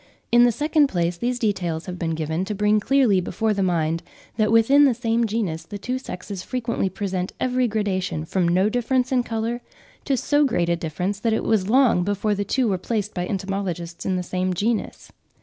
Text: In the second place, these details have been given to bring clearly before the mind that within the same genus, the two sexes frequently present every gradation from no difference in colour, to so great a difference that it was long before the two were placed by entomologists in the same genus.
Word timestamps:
In 0.31 0.45
the 0.45 0.51
second 0.51 0.87
place, 0.87 1.15
these 1.15 1.37
details 1.37 1.85
have 1.85 1.99
been 1.99 2.15
given 2.15 2.43
to 2.45 2.55
bring 2.55 2.79
clearly 2.79 3.21
before 3.21 3.53
the 3.53 3.61
mind 3.61 4.01
that 4.35 4.51
within 4.51 4.85
the 4.85 4.95
same 4.95 5.27
genus, 5.27 5.61
the 5.63 5.77
two 5.77 5.99
sexes 5.99 6.41
frequently 6.41 6.89
present 6.89 7.33
every 7.39 7.67
gradation 7.67 8.25
from 8.25 8.47
no 8.47 8.67
difference 8.67 9.11
in 9.11 9.21
colour, 9.21 9.61
to 10.05 10.17
so 10.17 10.43
great 10.43 10.69
a 10.69 10.75
difference 10.75 11.19
that 11.19 11.33
it 11.33 11.43
was 11.43 11.69
long 11.69 12.03
before 12.03 12.33
the 12.33 12.43
two 12.43 12.67
were 12.67 12.79
placed 12.79 13.13
by 13.13 13.27
entomologists 13.27 14.03
in 14.03 14.15
the 14.15 14.23
same 14.23 14.55
genus. 14.55 15.11